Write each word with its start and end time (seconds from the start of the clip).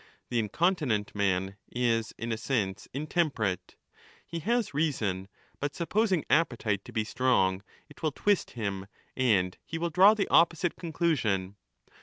The 0.29 0.39
incontinent 0.39 1.13
man 1.13 1.57
is 1.71 2.11
in 2.17 2.31
a 2.31 2.35
sense 2.37 2.85
^ 2.85 2.87
intemperate; 2.91 3.75
he 4.25 4.39
has 4.39 4.73
reason, 4.73 5.27
but 5.59 5.75
supposing 5.75 6.25
appetite 6.27 6.83
to 6.85 6.91
be 6.91 7.03
strong 7.03 7.61
it 7.87 8.01
will 8.01 8.11
twist 8.11 8.49
him 8.57 8.87
15 9.15 9.23
and 9.35 9.57
he 9.63 9.77
will 9.77 9.91
draw 9.91 10.15
the 10.15 10.27
opposite 10.29 10.75
conclusion. 10.75 11.55